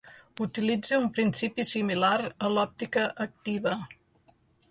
[0.43, 2.15] Utilitza un principi similar
[2.47, 3.75] a l'òptica activa.